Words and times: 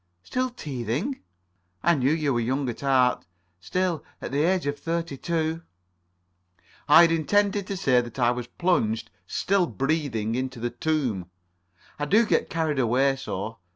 "Still 0.23 0.49
teething? 0.49 1.19
I 1.83 1.93
knew 1.93 2.11
you 2.11 2.33
were 2.33 2.39
young 2.39 2.67
at 2.69 2.81
heart. 2.81 3.23
Still, 3.59 4.03
at 4.19 4.31
the 4.31 4.41
age 4.49 4.65
of 4.65 4.79
thirty 4.79 5.15
two——" 5.15 5.61
"I 6.89 7.01
had 7.03 7.11
intended 7.11 7.67
to 7.67 7.77
say 7.77 8.01
that 8.01 8.17
I 8.17 8.31
was 8.31 8.47
plunged, 8.47 9.11
still 9.27 9.67
breathing, 9.67 10.33
in 10.33 10.49
the 10.49 10.71
tomb. 10.71 11.29
I 11.99 12.05
do 12.05 12.25
get 12.25 12.49
carried 12.49 12.79
away 12.79 13.15
so. 13.15 13.59